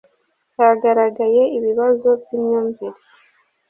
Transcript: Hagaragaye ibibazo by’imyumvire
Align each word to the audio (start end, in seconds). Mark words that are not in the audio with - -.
Hagaragaye 0.57 1.41
ibibazo 1.57 2.07
by’imyumvire 2.21 2.99